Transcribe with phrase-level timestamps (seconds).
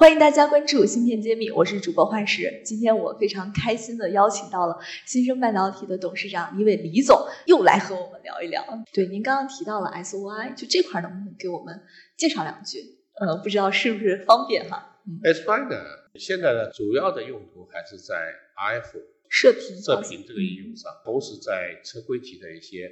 [0.00, 2.62] 欢迎大家关注芯片揭秘，我是主播幻石。
[2.64, 8.64] 今天我非常开心的邀请到了新生半导体的董事长李伟李总，又来和我们聊一聊。
[8.94, 11.82] 对，您刚刚提到了 SOI，就这块能不能给我们
[12.16, 12.78] 介绍两句？
[13.20, 15.76] 呃，不知道是不是方便哈？SOI 呢，
[16.14, 18.16] 现在呢主要的用途还是在
[18.56, 22.90] RF 射频射频这个应用上，同时在车规级的一些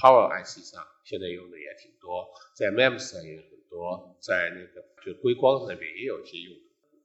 [0.00, 2.24] Power IC 上，现在用的也挺多，
[2.56, 3.44] 在 MEMS 上也。
[3.68, 6.56] 多在那个就硅光那边也有一些用，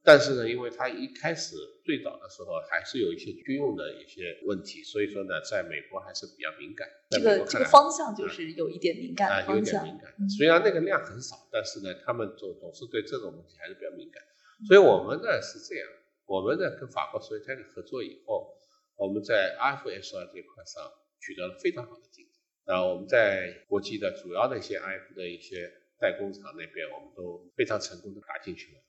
[0.03, 6.87] 但是呢，因为它一开始最早的时候还是有一些军用的一些问题，所以说呢，在美国还是比较敏感。
[7.11, 9.85] 这个这个方向就是有一点敏感的方向。
[9.85, 10.29] 有点敏感。
[10.29, 14.23] 虽然那个量很少，但是呢，他们总总是对这种问题还是比较敏感。
[14.67, 15.87] 所以我们呢是这样，
[16.25, 18.57] 我们呢跟法国所以开始合作以后，
[18.95, 20.81] 我们在 RFSOI 这一块上
[21.19, 22.75] 取得了非常好的进展。
[22.75, 25.71] 啊我们在国际的主要的一些 RF 的一些。
[26.01, 28.81] 代工厂那边，我们都非常成功的打进去了。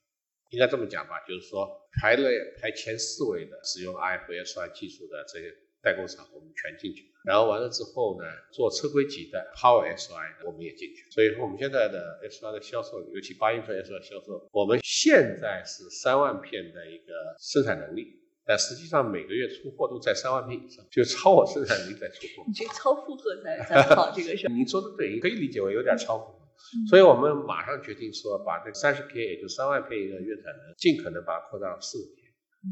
[0.49, 1.69] 应该这么讲吧，就是说
[2.01, 7.09] 排了排前四位的使用 RFSOI 技术的这些代工厂，我们全进去了。
[7.25, 11.09] 然后完了之后呢，做车规级的 Power SOI 我们也进去。
[11.09, 22.43] 所以说我们现在的 SOI 的销售，尤其八英寸 SOI 销售，我们现在是三万片的一个生产能力，但实际上每个月出货都在三万片以上，就超我生产能力在出货。
[22.45, 26.42] 你这超负荷在在跑这个事 你说的对，可以理解为有点超负荷。
[26.89, 32.21] 所以我们马上决定说，把这个三十 K，也就三万片一个月产能，尽可能把它扩到四十 K。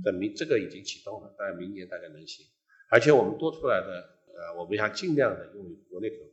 [0.03, 2.45] 这明这个已经启动了，大概明年大概能行。
[2.89, 6.31] 而且我们多出来的，呃，我们要尽量的用于国内客户。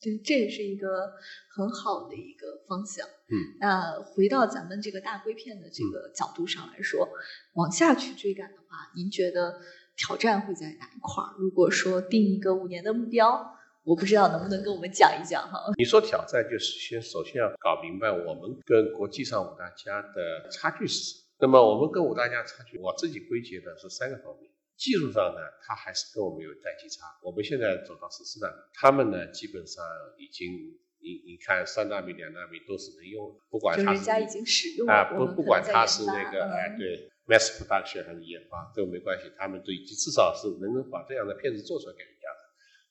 [0.00, 1.12] 对，这也是一个
[1.54, 3.06] 很好的一个方向。
[3.06, 3.36] 嗯。
[3.60, 7.08] 那回到咱们这个大硅片的这个角度上来说，
[7.54, 9.60] 往下去追赶的话，您觉得
[9.96, 11.36] 挑战会在哪一块儿？
[11.38, 13.56] 如果说定一个五年的目标？
[13.84, 15.60] 我不知道能不能跟我们讲一讲哈？
[15.76, 21.20] 你说挑战就是先首先要搞明白我们跟国际上五大家的差距是什么。
[21.40, 24.50] 那么我们跟五大家差距，我自己归结的是三个方面。
[24.76, 27.06] 技术上呢，它还是跟我们有代际差。
[27.22, 29.84] 我们现在走到十四纳米，他们呢基本上
[30.18, 30.50] 已经，
[30.98, 42.43] 你你看三纳米、两纳米都是能用的，不管他人家已经使用啊，不不管他是那个哎对 mass production 还是研发都没关系，他们都已经至少是能够把这样的片子做出来给人家的。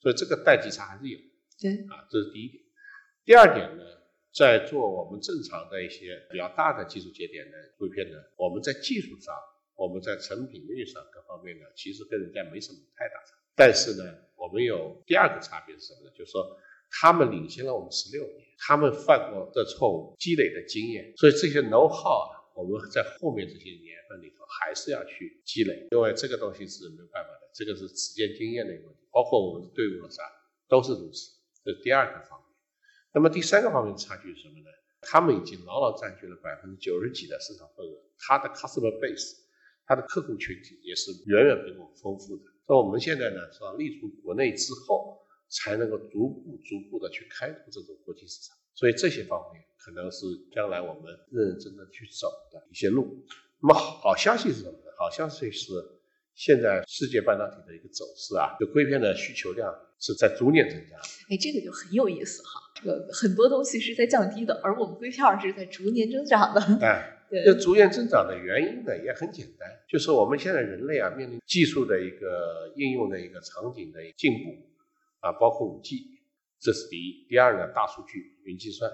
[0.03, 1.17] 所以这个代际差还是有，
[1.57, 2.61] 对啊，这是第一点。
[3.23, 3.83] 第二点呢，
[4.35, 9.33] 在做我们正常的一些比较大的技术节点的硅片呢，我们在技术上，
[9.75, 13.31] 我们在成品率上各方面呢，其实跟人家没什么太大差。
[13.55, 14.03] 但是呢，
[14.35, 16.11] 我们有第二个差别是什么呢？
[16.17, 16.59] 就是说
[16.91, 29.01] 他们领先了我们十六年，他们犯过的错误积累的经验，所以这些 know how 啊，我们在后面这些年份里头还是要去积累，因为这个东西是没有办法的，这个是时间经验的一个问题。
[29.11, 30.23] 包括我们的队伍的啥
[30.67, 32.47] 都是如此，这是第二个方面。
[33.13, 34.69] 那么第三个方面的差距是什么呢？
[35.01, 39.35] 他们已经牢牢占据了百分之九十几的市场份额，他的 customer base，
[39.85, 42.43] 他的客户群体也是远远比我们丰富的。
[42.65, 48.57] 所以我们现在呢是要立足国内之后，才能够逐步逐步的去开拓这种国际市场。
[48.73, 53.23] 所以这些方面可能是将来我们认认真真去走的一些路。
[53.61, 54.91] 那么好消息是什么呢？
[54.97, 55.71] 好消息是。
[56.35, 60.97] 现在世界半导体的一个走势啊，就硅片的需求量是在逐年增加。
[61.29, 62.59] 哎，这个就很有意思哈。
[62.73, 66.59] 这个很多东西是在降低的，而我们硅片是在逐年增长的。
[66.81, 74.57] 哎，这逐年增长的原因呢也很简单，就是我们现在人类啊面临技术的一个应用的一个场景的进步
[75.19, 76.12] 啊，包括五 G，
[76.63, 77.27] 这是第一。
[77.27, 78.89] 第二呢，大数据、云计算。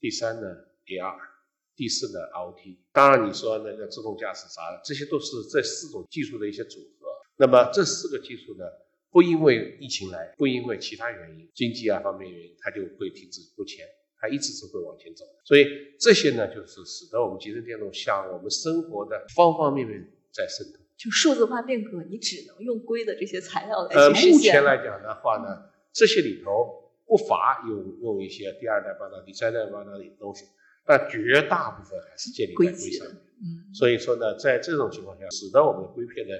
[0.00, 0.48] 第三呢
[0.86, 1.30] ，AR。
[1.76, 7.06] 第四呢 IoT，当然你说那个自动驾驶啥的，这些都是这四种技术的一些组合。
[7.36, 8.64] 那么这四个技术呢，
[9.10, 13.86] 不因为疫情来，不因为其他原因，经济啊方面原因，它就会停滞不前，
[14.18, 15.24] 它一直是会往前走。
[15.42, 15.64] 所以
[15.98, 20.78] 这些呢，就是使得我们集成电路向我们生活的方方面面在渗透。
[20.98, 30.44] 就数字化变革，你只能用硅的这些材料来呃，目前来讲的话呢，这些里头不乏有用一些第二代半导体、第三代半导体东西。
[30.86, 36.32] 但绝大部分还是建立在硅上面，嗯，所以说呢，在这种情况下，使得我们的硅片的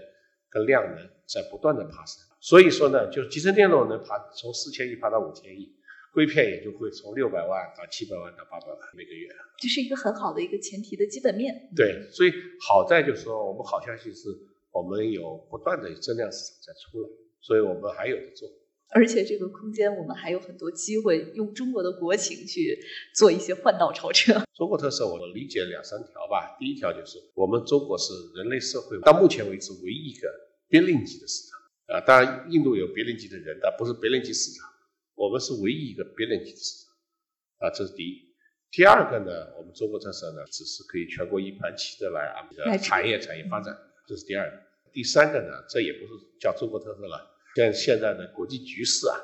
[0.48, 2.18] 跟量能在不断的爬升。
[2.40, 5.70] 所以说呢，就集成电路能爬从四千亿爬到五千亿，
[6.12, 9.28] 硅片也就会从六百万到七百万到八百万每个月。
[9.58, 11.70] 这是一个很好的一个前提的基本面。
[11.76, 12.32] 对，所以
[12.66, 14.26] 好在就是说，我们好消息是
[14.72, 17.08] 我们有不断的增量市场在出来，
[17.40, 18.48] 所以我们还有的做。
[18.92, 22.78] 而且这个空间我们还有很多机会用中国的国情去
[23.14, 24.32] 做一些换道超车。
[24.56, 26.56] 中国特色我理解两三条吧。
[26.58, 30.28] 第一条就是我们中国是人类社会到目前为止唯一一个
[30.68, 34.68] 边领级的市场啊，当然印度有别领级的人，但不是别领级市场。
[35.14, 38.30] 我们是唯一一个别领级的市场啊，这是第一。
[38.70, 43.76] 第二个呢，我们中国特色呢，只是可以全国一盘棋的来啊，产业产业发展，
[44.06, 44.56] 这是第二个。
[44.92, 49.16] 第三个呢，这也不是叫中国特色了，像现在的国际局势啊，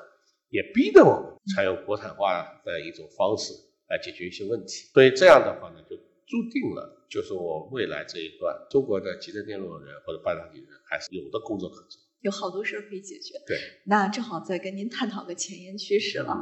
[0.51, 3.53] 也逼得我们采用国产化的一种方式
[3.89, 4.89] 来解决一些问题。
[4.93, 13.35] 所以这样的话呢，就注定了，就是我未来这一段中国的集成电路人或者半导体人还是有的工作可做，有好多事儿可以解决。
[13.47, 16.37] 对，那正好再跟您探讨个前沿趋势了。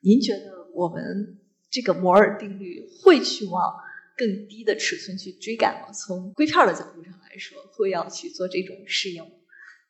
[0.00, 3.74] 您觉得我们这个摩尔定律会去往？
[4.16, 5.90] 更低的尺寸去追赶吗？
[5.90, 9.30] 从硅片的角度上来说，会要去做这种适应吗？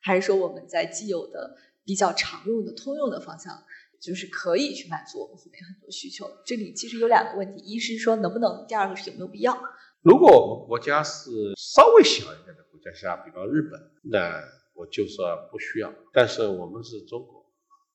[0.05, 3.65] 还是说我们在既有的比较常用的通用的方向，
[3.99, 6.31] 就是可以去满足我们后面很多需求？
[6.45, 9.59] 这里其实有两个问题：一是说能不能，第二个是有没有必要？
[10.03, 15.91] 如果我们国家是稍微小一点的国家，像比方日本，那我就说不需要。
[16.13, 17.51] 但是我们是中国，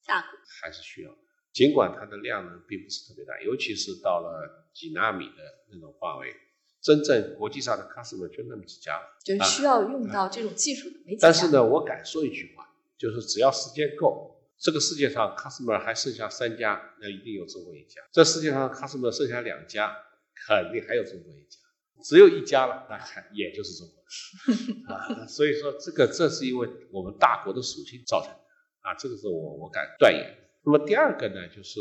[0.08, 0.30] 大国
[0.62, 1.16] 还是需要。
[1.54, 6.34] 尽管它的量呢并不是特别大，尤其是到了几纳米的那种范围，
[6.82, 11.28] 真正国际上的 customer 就那么几家，就是需要用到这种技术的没几家。
[11.28, 12.68] 但是呢，我敢说一句话，
[12.98, 19.96] 就是只要时间够，这个世界上 customer 还剩下三家，那一定有中国一家；这世界上 customer 剩下两家，
[20.48, 21.58] 肯定还有中国一家。
[22.02, 24.02] 只有一家了，那还也就是中国
[24.96, 25.28] 啊。
[25.28, 28.40] 所以说，这个这是因为我们大国的属性造成的
[28.80, 30.38] 啊，这个是我我敢断言。
[30.64, 31.80] 那么第二个呢，就是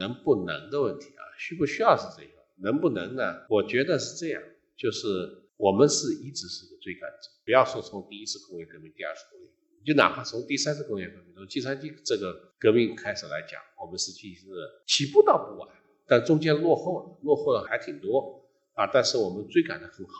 [0.00, 3.46] 能不能的问题啊，需不需要是这样，能不能呢？
[3.48, 4.42] 我觉得是这样，
[4.76, 5.08] 就是
[5.56, 14.46] 我们是一直是个追赶者，不要说从第一次工业革命、第二次工业，革命，就哪怕从第三次工业革命，从计算机这个革命开始来讲，我们实际是
[14.86, 15.68] 起步倒不晚，
[16.06, 18.44] 但中间落后了，落后了还挺多
[18.74, 20.12] 啊，但是我们追赶的很好，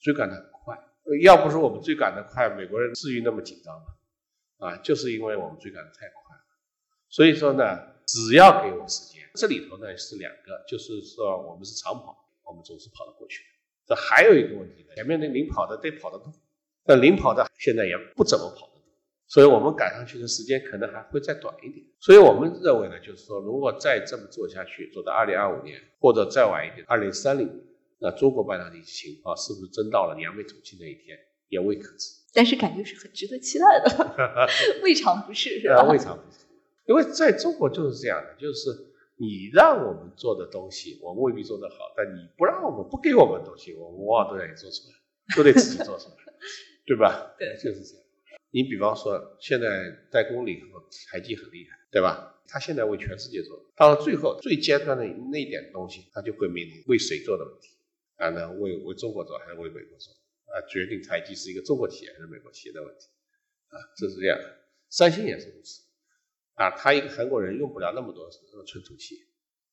[0.00, 0.78] 追赶的很快，
[1.22, 3.86] 要不是我们追赶的快，美国人至于那么紧张吗？
[4.58, 6.42] 啊，就是因为我们追赶的太快了。
[7.08, 13.42] 所以说呢，只要给我时间，这里头呢是两个，就是说我们是长跑，我们总是跑得过去。
[13.86, 16.32] 这还有一个问题呢，前面那领跑的得跑得动，
[16.84, 18.82] 但领跑的现在也不怎么跑得动，
[19.26, 21.84] 所以我们赶上去的时间可能还会再短一点。
[21.98, 27.60] 所以我们认为呢，就是说如果再这么做下去，做到二零二五年或者再晚一点，二零三零年，
[27.98, 32.14] 那中国半导体情况是不是真到了扬眉吐气那一天，也未可知。
[32.32, 34.48] 但是感觉是很值得期待的，
[34.82, 35.82] 未尝不是，是吧？
[35.90, 36.38] 未尝不是。
[36.86, 38.70] 因为在中国就是这样的，就是
[39.16, 44.94] 你让我们做的东西，我们未必做得好；但你不让我们、不给我们东西，我们往往都得做出来，
[45.36, 46.16] 都得自己做出来，
[46.84, 47.34] 对吧？
[47.38, 48.04] 对，就是这样。
[48.50, 50.66] 你比方说，现在代工里头，
[51.10, 52.30] 台积很厉害，对吧？
[52.46, 57.70] 他现在为全世界做，到了最后最尖端的那点东西，他就会面临为谁做的问题
[58.16, 58.28] 啊？
[58.30, 60.12] 那为为中国做还是为美国做
[60.52, 60.60] 啊？
[60.68, 63.06] 决定台积是一个中国企业还是美国企业的问题
[63.68, 63.78] 啊？
[63.96, 64.44] 这是这样的。
[64.90, 65.83] 三星也是如此。
[66.54, 69.16] 啊，他一个韩国人用不了那么多存储器，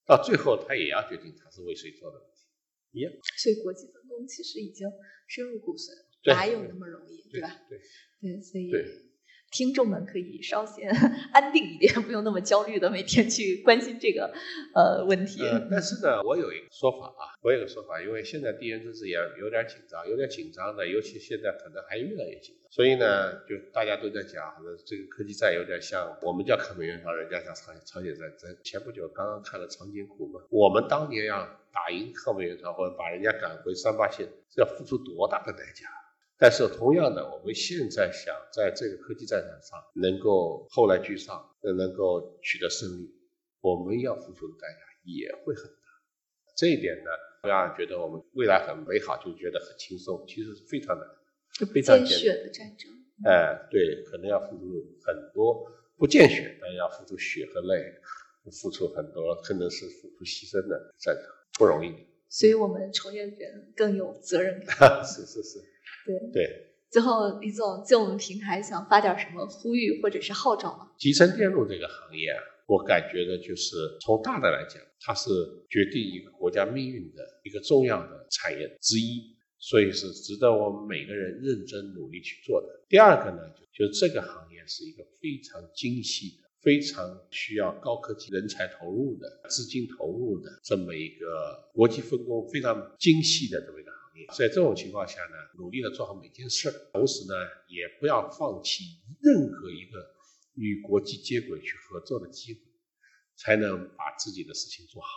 [0.06, 2.46] 到最后他也要决定他是为谁做的问题，
[2.92, 3.12] 一样。
[3.38, 4.88] 所以国际分工其实已经
[5.28, 7.50] 深入骨髓了，哪有那么容易，对吧？
[7.70, 7.80] 对
[8.20, 9.11] 对，所以对。
[9.52, 10.90] 听众们可以稍先
[11.34, 14.34] 安定一点， 不用那么焦虑的每天去关心这个
[14.74, 15.42] 呃问题。
[15.70, 22.72] 但是呢，我有一个说法啊，我有个说法，因为现在地缘政治也有点紧张，有点紧张的，尤其现在可能还越来越紧张。
[22.72, 28.56] 所以呢，就大家都在讲，这个科技战有点像我们叫抗美援朝，人家叫朝朝鲜战争。
[28.64, 35.90] 前不久刚刚看了长津湖嘛，我们当年要打赢抗美援朝或者把人家赶回三八线，是要付出多大的代价？
[36.42, 43.14] 但是同样的，我们现在想在这个科技战场上能够后来居上，能够取得胜利，
[43.62, 45.78] 我们要付出的代价也会很大。
[46.58, 47.12] 这一点呢，
[47.48, 51.08] 让人觉得我们未来很美好，就觉得很轻松，其实是非常难，
[51.72, 52.90] 非常艰血的战争。
[53.24, 55.64] 哎，对，可能要付出很多
[55.96, 57.94] 不见血，但要付出血和泪，
[58.52, 61.24] 付出很多，可能是付出牺牲的战场，
[61.60, 61.94] 不容易。
[62.30, 65.06] 所以我们从业人更有责任感。
[65.06, 65.60] 是 是是。
[66.06, 70.92] 对对，最后李总借我们平台想发点什么呼吁或者是号召吗？
[70.98, 75.30] 集成电路这个行业啊，我感觉的就是从大的来讲，它是
[75.70, 82.68] 决定一个国家命运的一个重要的产业之一，所以是值得我们每个人认真努力去做的。
[82.90, 83.38] 第二个呢，
[83.76, 93.92] 就就这个行业是一个非常精细的、非常需要高科技人才投入的、资金投入的这么一个国际分工非常精细的这么一个。
[94.38, 97.34] 在这种情况下呢，努力的做好每件事儿，同时呢，
[97.68, 98.84] 也不要放弃
[99.22, 100.06] 任何一个
[100.56, 102.60] 与国际接轨去合作的机会，
[103.36, 105.08] 才能把自己的事情做好。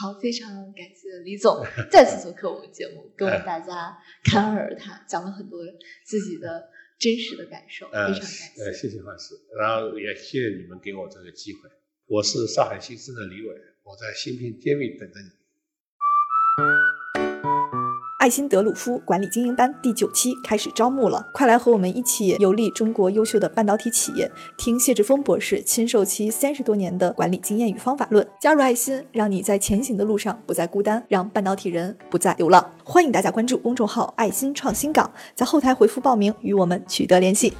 [0.00, 5.60] 好，非常感谢李总再次做客我们节目，跟我们大家侃侃而谈，讲了很多
[6.04, 8.62] 自己的真实的感受，非常感谢。
[8.62, 11.70] 呃，谢谢范师，然后也谢谢你们给我这个机会。
[12.06, 15.28] 我是上海新生的李伟，我在新片揭秘等着你。
[18.18, 28.26] 爱新德鲁夫管理精英班第九期开始招募了，快来和我们一起游历中国优秀的半导体企业，听谢志峰博士亲授其三十多年的管理经验与方法论。
[28.40, 32.68] 加入爱心，让你在前行的路上不再孤单，让半导体人不再流浪。
[32.82, 37.52] 欢迎大家关注公众号“爱心创新港”，在后台回复报名，与我们取得联系。